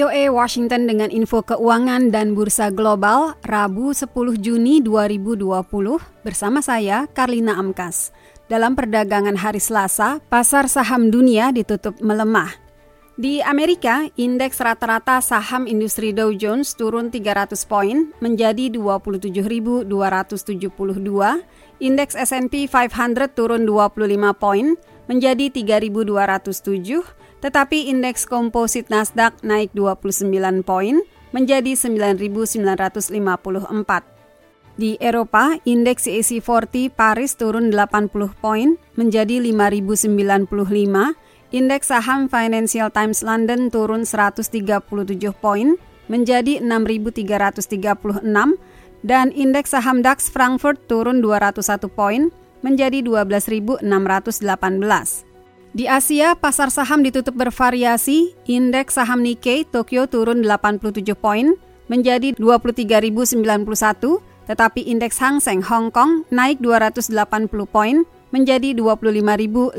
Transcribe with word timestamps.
VOA 0.00 0.32
Washington 0.32 0.88
dengan 0.88 1.12
info 1.12 1.44
keuangan 1.44 2.08
dan 2.08 2.32
bursa 2.32 2.72
global 2.72 3.36
Rabu 3.44 3.92
10 3.92 4.08
Juni 4.40 4.80
2020 4.80 5.44
bersama 6.24 6.64
saya 6.64 7.04
Karlina 7.12 7.60
Amkas. 7.60 8.08
Dalam 8.48 8.80
perdagangan 8.80 9.36
hari 9.36 9.60
Selasa, 9.60 10.16
pasar 10.32 10.72
saham 10.72 11.12
dunia 11.12 11.52
ditutup 11.52 12.00
melemah. 12.00 12.48
Di 13.20 13.44
Amerika, 13.44 14.08
indeks 14.16 14.64
rata-rata 14.64 15.20
saham 15.20 15.68
industri 15.68 16.16
Dow 16.16 16.32
Jones 16.32 16.72
turun 16.80 17.12
300 17.12 17.52
poin 17.68 18.08
menjadi 18.24 18.72
27.272, 18.72 19.84
indeks 21.76 22.16
S&P 22.16 22.64
500 22.72 23.36
turun 23.36 23.68
25 23.68 24.16
poin 24.32 24.80
menjadi 25.10 25.50
3.207, 25.50 27.02
tetapi 27.42 27.90
indeks 27.90 28.30
komposit 28.30 28.86
Nasdaq 28.86 29.42
naik 29.42 29.74
29 29.74 30.30
poin 30.62 31.02
menjadi 31.34 31.74
9.954. 31.74 32.62
Di 34.78 34.94
Eropa, 35.02 35.58
indeks 35.66 36.06
CAC 36.06 36.38
40 36.38 36.94
Paris 36.94 37.34
turun 37.34 37.74
80 37.74 38.38
poin 38.38 38.78
menjadi 38.94 39.42
5.095, 39.42 40.14
indeks 41.50 41.90
saham 41.90 42.30
Financial 42.30 42.88
Times 42.88 43.26
London 43.26 43.68
turun 43.68 44.06
137 44.06 44.46
poin 45.42 45.74
menjadi 46.06 46.62
6.336 46.62 48.22
dan 49.00 49.32
indeks 49.32 49.72
saham 49.74 50.00
DAX 50.04 50.30
Frankfurt 50.30 50.86
turun 50.86 51.20
201 51.24 51.90
poin 51.92 52.30
menjadi 52.60 53.04
12.618. 53.04 53.84
Di 55.70 55.86
Asia, 55.86 56.34
pasar 56.34 56.66
saham 56.74 57.06
ditutup 57.06 57.38
bervariasi. 57.38 58.34
Indeks 58.50 58.98
saham 58.98 59.22
Nikkei 59.22 59.62
Tokyo 59.62 60.10
turun 60.10 60.42
87 60.42 61.14
poin 61.14 61.54
menjadi 61.86 62.34
23.091, 62.34 64.18
tetapi 64.50 64.80
indeks 64.82 65.22
Hang 65.22 65.38
Seng 65.38 65.62
Hong 65.62 65.94
Kong 65.94 66.26
naik 66.34 66.58
280 66.58 67.14
poin 67.70 68.02
menjadi 68.34 68.74
25.057. 68.74 69.78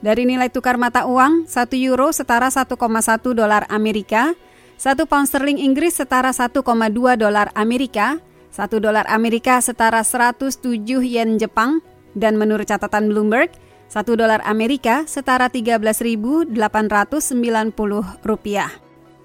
Dari 0.00 0.22
nilai 0.24 0.48
tukar 0.48 0.78
mata 0.78 1.04
uang, 1.10 1.50
1 1.50 1.86
euro 1.90 2.14
setara 2.14 2.48
1,1 2.48 2.78
dolar 3.34 3.66
Amerika, 3.66 4.32
1 4.78 4.96
pound 5.10 5.26
sterling 5.28 5.58
Inggris 5.58 5.98
setara 5.98 6.30
1,2 6.30 6.64
dolar 7.18 7.52
Amerika, 7.52 8.16
1 8.60 8.76
dolar 8.76 9.08
Amerika 9.08 9.56
setara 9.64 10.04
107 10.04 10.84
yen 11.00 11.40
Jepang, 11.40 11.80
dan 12.12 12.36
menurut 12.36 12.68
catatan 12.68 13.08
Bloomberg, 13.08 13.48
1 13.88 14.04
dolar 14.20 14.44
Amerika 14.44 15.08
setara 15.08 15.48
13.890 15.48 16.52
rupiah. 18.20 18.68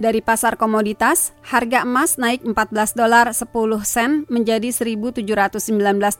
Dari 0.00 0.24
pasar 0.24 0.56
komoditas, 0.56 1.36
harga 1.44 1.84
emas 1.84 2.16
naik 2.16 2.40
14 2.46 2.96
dolar 2.96 3.34
10 3.36 3.52
sen 3.84 4.24
menjadi 4.32 4.72
1.719 4.72 5.20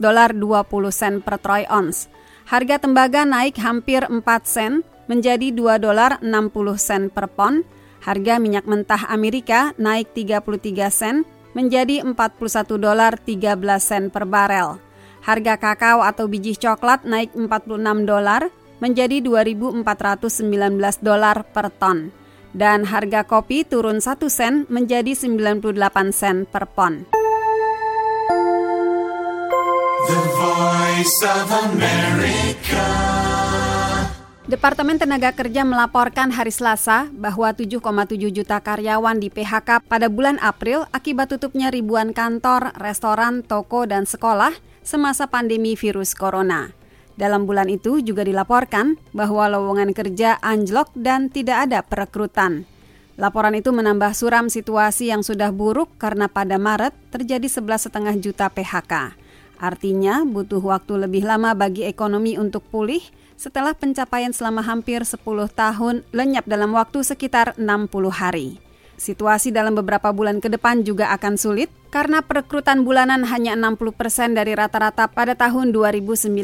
dolar 0.02 0.34
20 0.36 0.92
sen 0.92 1.24
per 1.24 1.40
troy 1.40 1.64
ounce. 1.70 2.12
Harga 2.44 2.76
tembaga 2.82 3.24
naik 3.24 3.56
hampir 3.56 4.04
4 4.04 4.20
sen 4.44 4.84
menjadi 5.08 5.54
2 5.54 5.80
dolar 5.80 6.20
60 6.20 6.76
sen 6.76 7.08
per 7.08 7.30
pon. 7.32 7.64
Harga 8.02 8.36
minyak 8.42 8.66
mentah 8.66 9.08
Amerika 9.08 9.72
naik 9.78 10.10
33 10.12 10.90
sen 10.90 11.22
menjadi 11.52 12.04
41 12.04 12.78
dolar 12.80 13.16
13 13.20 13.60
sen 13.80 14.10
per 14.12 14.24
barel. 14.24 14.80
Harga 15.24 15.60
kakao 15.60 16.00
atau 16.00 16.24
biji 16.28 16.56
coklat 16.56 17.04
naik 17.04 17.32
46 17.36 18.08
dolar 18.08 18.48
menjadi 18.78 19.20
2.419 19.20 19.84
dolar 21.04 21.44
per 21.50 21.68
ton. 21.74 22.10
Dan 22.56 22.88
harga 22.88 23.28
kopi 23.28 23.62
turun 23.68 24.00
1 24.00 24.24
sen 24.32 24.64
menjadi 24.72 25.12
98 25.12 25.68
sen 26.10 26.48
per 26.48 26.64
pon. 26.64 27.04
The 30.08 30.20
Voice 30.40 31.20
of 31.28 31.48
America. 31.68 33.37
Departemen 34.48 34.96
Tenaga 34.96 35.28
Kerja 35.36 35.60
melaporkan 35.60 36.32
hari 36.32 36.48
Selasa 36.48 37.12
bahwa 37.12 37.52
7,7 37.52 37.84
juta 38.32 38.56
karyawan 38.64 39.20
di 39.20 39.28
PHK 39.28 39.84
pada 39.84 40.08
bulan 40.08 40.40
April 40.40 40.88
akibat 40.88 41.36
tutupnya 41.36 41.68
ribuan 41.68 42.16
kantor, 42.16 42.72
restoran, 42.80 43.44
toko, 43.44 43.84
dan 43.84 44.08
sekolah 44.08 44.56
semasa 44.80 45.28
pandemi 45.28 45.76
virus 45.76 46.16
corona. 46.16 46.72
Dalam 47.20 47.44
bulan 47.44 47.68
itu 47.68 48.00
juga 48.00 48.24
dilaporkan 48.24 48.96
bahwa 49.12 49.52
lowongan 49.52 49.92
kerja 49.92 50.40
anjlok 50.40 50.96
dan 50.96 51.28
tidak 51.28 51.68
ada 51.68 51.84
perekrutan. 51.84 52.64
Laporan 53.20 53.52
itu 53.52 53.68
menambah 53.68 54.16
suram 54.16 54.48
situasi 54.48 55.12
yang 55.12 55.20
sudah 55.20 55.52
buruk 55.52 55.92
karena 56.00 56.24
pada 56.24 56.56
Maret 56.56 56.96
terjadi 57.12 57.52
11,5 57.52 58.16
juta 58.16 58.48
PHK. 58.48 59.17
Artinya 59.58 60.22
butuh 60.22 60.62
waktu 60.62 61.06
lebih 61.06 61.26
lama 61.26 61.50
bagi 61.58 61.82
ekonomi 61.82 62.38
untuk 62.38 62.62
pulih 62.70 63.02
setelah 63.34 63.74
pencapaian 63.74 64.30
selama 64.30 64.62
hampir 64.62 65.02
10 65.02 65.18
tahun 65.50 66.06
lenyap 66.14 66.46
dalam 66.46 66.74
waktu 66.74 67.02
sekitar 67.02 67.58
60 67.58 67.90
hari. 68.14 68.62
Situasi 68.98 69.54
dalam 69.54 69.78
beberapa 69.78 70.10
bulan 70.10 70.42
ke 70.42 70.50
depan 70.50 70.82
juga 70.82 71.14
akan 71.14 71.38
sulit 71.38 71.70
karena 71.90 72.22
perekrutan 72.22 72.82
bulanan 72.82 73.22
hanya 73.26 73.54
60 73.54 73.94
persen 73.94 74.34
dari 74.34 74.58
rata-rata 74.58 75.06
pada 75.06 75.38
tahun 75.38 75.70
2019. 75.70 76.34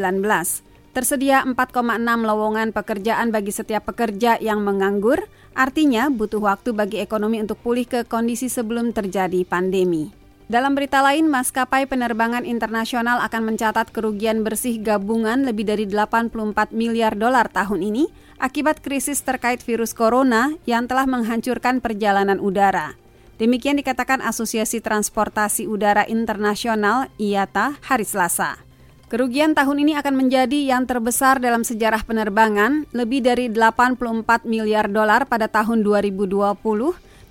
Tersedia 0.95 1.43
4,6 1.43 1.99
lowongan 2.23 2.71
pekerjaan 2.71 3.35
bagi 3.35 3.51
setiap 3.51 3.91
pekerja 3.91 4.39
yang 4.39 4.63
menganggur, 4.63 5.27
artinya 5.59 6.07
butuh 6.07 6.39
waktu 6.39 6.71
bagi 6.71 7.03
ekonomi 7.03 7.43
untuk 7.43 7.59
pulih 7.59 7.83
ke 7.83 8.07
kondisi 8.07 8.47
sebelum 8.47 8.95
terjadi 8.95 9.43
pandemi. 9.43 10.24
Dalam 10.45 10.77
berita 10.77 11.01
lain, 11.01 11.25
maskapai 11.33 11.89
penerbangan 11.89 12.45
internasional 12.45 13.17
akan 13.25 13.49
mencatat 13.49 13.89
kerugian 13.89 14.45
bersih 14.45 14.77
gabungan 14.77 15.41
lebih 15.41 15.65
dari 15.65 15.89
84 15.89 16.69
miliar 16.69 17.17
dolar 17.17 17.49
tahun 17.49 17.81
ini 17.81 18.13
akibat 18.37 18.85
krisis 18.85 19.25
terkait 19.25 19.65
virus 19.65 19.97
corona 19.97 20.53
yang 20.69 20.85
telah 20.85 21.09
menghancurkan 21.09 21.81
perjalanan 21.81 22.37
udara. 22.45 22.93
Demikian 23.41 23.81
dikatakan 23.81 24.21
Asosiasi 24.21 24.85
Transportasi 24.85 25.65
Udara 25.65 26.05
Internasional 26.05 27.09
IATA 27.17 27.81
hari 27.81 28.05
Selasa. 28.05 28.61
Kerugian 29.09 29.57
tahun 29.57 29.81
ini 29.81 29.97
akan 29.97 30.13
menjadi 30.13 30.77
yang 30.77 30.85
terbesar 30.85 31.41
dalam 31.41 31.65
sejarah 31.65 32.05
penerbangan, 32.05 32.85
lebih 32.93 33.25
dari 33.25 33.49
84 33.49 34.45
miliar 34.45 34.93
dolar 34.93 35.25
pada 35.25 35.49
tahun 35.49 35.81
2020 35.81 36.61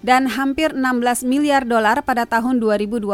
dan 0.04 0.28
hampir 0.28 0.76
16 0.76 1.24
miliar 1.24 1.64
dolar 1.64 2.04
pada 2.04 2.28
tahun 2.28 2.60
2021. 2.60 3.08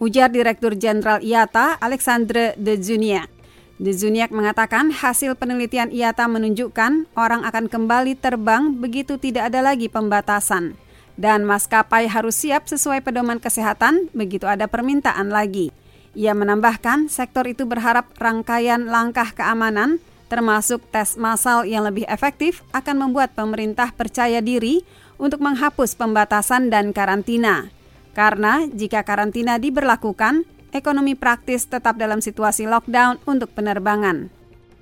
Ujar 0.00 0.32
Direktur 0.32 0.78
Jenderal 0.78 1.20
IATA 1.20 1.76
Alexandre 1.82 2.56
de 2.56 2.78
Zuniac. 2.80 3.28
De 3.76 3.92
Zuniac 3.92 4.32
mengatakan 4.32 4.94
hasil 4.94 5.36
penelitian 5.36 5.92
IATA 5.92 6.24
menunjukkan 6.30 7.10
orang 7.18 7.42
akan 7.44 7.68
kembali 7.68 8.16
terbang 8.16 8.72
begitu 8.78 9.20
tidak 9.20 9.52
ada 9.52 9.60
lagi 9.60 9.90
pembatasan. 9.92 10.78
Dan 11.20 11.44
maskapai 11.44 12.08
harus 12.08 12.40
siap 12.40 12.64
sesuai 12.64 13.04
pedoman 13.04 13.36
kesehatan 13.36 14.08
begitu 14.16 14.48
ada 14.48 14.64
permintaan 14.64 15.28
lagi. 15.28 15.68
Ia 16.16 16.32
menambahkan 16.32 17.12
sektor 17.12 17.44
itu 17.44 17.68
berharap 17.68 18.08
rangkaian 18.16 18.88
langkah 18.88 19.28
keamanan 19.36 20.00
termasuk 20.30 20.78
tes 20.94 21.18
massal 21.18 21.66
yang 21.66 21.82
lebih 21.82 22.06
efektif 22.06 22.62
akan 22.70 23.02
membuat 23.02 23.34
pemerintah 23.34 23.90
percaya 23.90 24.38
diri 24.38 24.86
untuk 25.20 25.44
menghapus 25.44 25.94
pembatasan 25.94 26.72
dan 26.72 26.96
karantina. 26.96 27.68
Karena 28.16 28.66
jika 28.72 29.04
karantina 29.06 29.60
diberlakukan, 29.60 30.48
ekonomi 30.72 31.14
praktis 31.14 31.68
tetap 31.68 32.00
dalam 32.00 32.18
situasi 32.18 32.66
lockdown 32.66 33.22
untuk 33.28 33.52
penerbangan. 33.54 34.32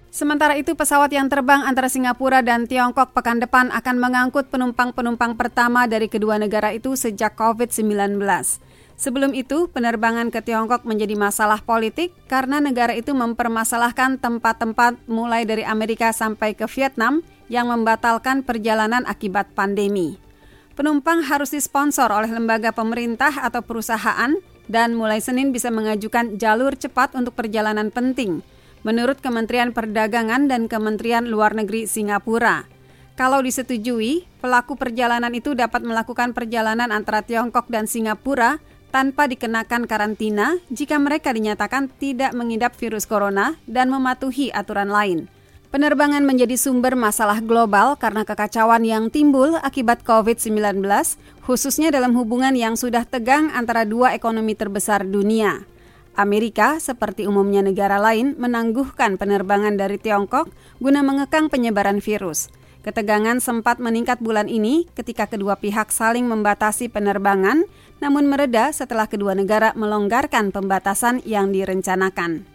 Sementara 0.08 0.56
itu, 0.56 0.72
pesawat 0.72 1.12
yang 1.12 1.28
terbang 1.28 1.60
antara 1.68 1.92
Singapura 1.92 2.40
dan 2.40 2.64
Tiongkok 2.64 3.12
pekan 3.12 3.44
depan 3.44 3.68
akan 3.68 3.96
mengangkut 4.00 4.48
penumpang-penumpang 4.48 5.36
pertama 5.36 5.84
dari 5.84 6.08
kedua 6.08 6.40
negara 6.40 6.72
itu 6.72 6.96
sejak 6.96 7.36
COVID-19. 7.36 8.16
Sebelum 8.98 9.30
itu, 9.36 9.68
penerbangan 9.70 10.32
ke 10.32 10.40
Tiongkok 10.42 10.82
menjadi 10.88 11.14
masalah 11.14 11.60
politik 11.60 12.16
karena 12.26 12.58
negara 12.58 12.96
itu 12.96 13.12
mempermasalahkan 13.14 14.18
tempat-tempat 14.18 15.06
mulai 15.06 15.44
dari 15.44 15.62
Amerika 15.62 16.10
sampai 16.10 16.56
ke 16.56 16.66
Vietnam 16.66 17.22
yang 17.46 17.68
membatalkan 17.70 18.42
perjalanan 18.42 19.04
akibat 19.06 19.52
pandemi. 19.52 20.27
Penumpang 20.78 21.26
harus 21.26 21.50
disponsor 21.50 22.06
oleh 22.14 22.30
lembaga 22.30 22.70
pemerintah 22.70 23.34
atau 23.42 23.66
perusahaan 23.66 24.30
dan 24.70 24.94
mulai 24.94 25.18
Senin 25.18 25.50
bisa 25.50 25.74
mengajukan 25.74 26.38
jalur 26.38 26.78
cepat 26.78 27.18
untuk 27.18 27.34
perjalanan 27.34 27.90
penting, 27.90 28.46
menurut 28.86 29.18
Kementerian 29.18 29.74
Perdagangan 29.74 30.46
dan 30.46 30.70
Kementerian 30.70 31.26
Luar 31.26 31.58
Negeri 31.58 31.90
Singapura. 31.90 32.70
Kalau 33.18 33.42
disetujui, 33.42 34.22
pelaku 34.38 34.78
perjalanan 34.78 35.34
itu 35.34 35.58
dapat 35.58 35.82
melakukan 35.82 36.30
perjalanan 36.30 36.94
antara 36.94 37.26
Tiongkok 37.26 37.66
dan 37.66 37.90
Singapura 37.90 38.62
tanpa 38.94 39.26
dikenakan 39.26 39.90
karantina 39.90 40.62
jika 40.70 40.94
mereka 41.02 41.34
dinyatakan 41.34 41.90
tidak 41.98 42.30
mengidap 42.38 42.78
virus 42.78 43.02
corona 43.02 43.58
dan 43.66 43.90
mematuhi 43.90 44.54
aturan 44.54 44.94
lain. 44.94 45.26
Penerbangan 45.68 46.24
menjadi 46.24 46.56
sumber 46.56 46.96
masalah 46.96 47.44
global 47.44 48.00
karena 48.00 48.24
kekacauan 48.24 48.88
yang 48.88 49.12
timbul 49.12 49.52
akibat 49.60 50.00
COVID-19, 50.00 50.80
khususnya 51.44 51.92
dalam 51.92 52.16
hubungan 52.16 52.56
yang 52.56 52.72
sudah 52.72 53.04
tegang 53.04 53.52
antara 53.52 53.84
dua 53.84 54.16
ekonomi 54.16 54.56
terbesar 54.56 55.04
dunia. 55.04 55.68
Amerika, 56.16 56.80
seperti 56.80 57.28
umumnya 57.28 57.60
negara 57.60 58.00
lain, 58.00 58.32
menangguhkan 58.40 59.20
penerbangan 59.20 59.76
dari 59.76 60.00
Tiongkok 60.00 60.48
guna 60.80 61.04
mengekang 61.04 61.52
penyebaran 61.52 62.00
virus. 62.00 62.48
Ketegangan 62.80 63.36
sempat 63.44 63.76
meningkat 63.76 64.24
bulan 64.24 64.48
ini 64.48 64.88
ketika 64.96 65.28
kedua 65.28 65.60
pihak 65.60 65.92
saling 65.92 66.24
membatasi 66.24 66.88
penerbangan, 66.88 67.68
namun 68.00 68.24
mereda 68.24 68.72
setelah 68.72 69.04
kedua 69.04 69.36
negara 69.36 69.76
melonggarkan 69.76 70.48
pembatasan 70.48 71.20
yang 71.28 71.52
direncanakan. 71.52 72.48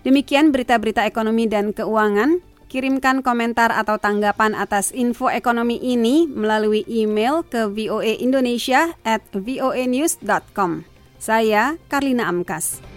Demikian 0.00 0.48
berita-berita 0.48 1.04
ekonomi 1.04 1.44
dan 1.44 1.76
keuangan. 1.76 2.53
Kirimkan 2.74 3.22
komentar 3.22 3.70
atau 3.70 4.02
tanggapan 4.02 4.58
atas 4.58 4.90
info 4.90 5.30
ekonomi 5.30 5.78
ini 5.78 6.26
melalui 6.26 6.82
email 6.90 7.46
ke 7.46 7.70
voaindonesia 7.70 8.98
at 9.06 9.22
voanews.com. 9.30 10.82
Saya 11.22 11.78
Karlina 11.86 12.26
Amkas. 12.26 12.93